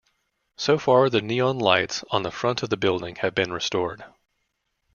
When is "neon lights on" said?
1.21-2.23